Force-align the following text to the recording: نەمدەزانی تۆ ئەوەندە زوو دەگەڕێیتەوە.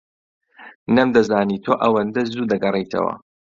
نەمدەزانی 0.95 1.61
تۆ 1.65 1.73
ئەوەندە 1.81 2.21
زوو 2.31 2.49
دەگەڕێیتەوە. 2.51 3.13